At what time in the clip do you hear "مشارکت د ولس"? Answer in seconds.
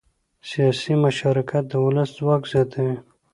1.05-2.09